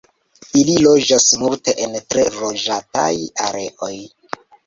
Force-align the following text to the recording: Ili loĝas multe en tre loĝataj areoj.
Ili 0.61 0.77
loĝas 0.85 1.25
multe 1.41 1.75
en 1.85 1.93
tre 2.15 2.25
loĝataj 2.39 3.11
areoj. 3.51 3.93